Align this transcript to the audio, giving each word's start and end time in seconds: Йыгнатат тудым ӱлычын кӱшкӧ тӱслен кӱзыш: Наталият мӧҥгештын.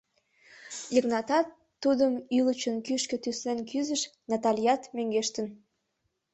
Йыгнатат 0.93 1.47
тудым 1.83 2.13
ӱлычын 2.37 2.77
кӱшкӧ 2.85 3.17
тӱслен 3.23 3.59
кӱзыш: 3.69 4.01
Наталият 4.31 4.81
мӧҥгештын. 4.95 5.47